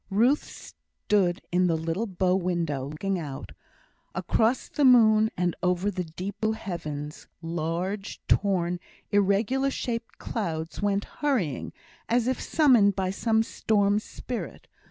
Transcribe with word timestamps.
Ruth 0.09 0.43
stood 0.45 1.43
in 1.51 1.67
the 1.67 1.77
little 1.77 2.07
bow 2.07 2.35
window, 2.35 2.85
looking 2.87 3.19
out. 3.19 3.51
Across 4.15 4.69
the 4.69 4.83
moon, 4.83 5.29
and 5.37 5.55
over 5.61 5.91
the 5.91 6.05
deep 6.05 6.41
blue 6.41 6.53
heavens, 6.53 7.27
large, 7.43 8.19
torn, 8.27 8.79
irregular 9.11 9.69
shaped 9.69 10.17
clouds 10.17 10.81
went 10.81 11.05
hurrying, 11.05 11.71
as 12.09 12.27
if 12.27 12.41
summoned 12.41 12.95
by 12.95 13.11
some 13.11 13.43
storm 13.43 13.99
spirit. 13.99 14.65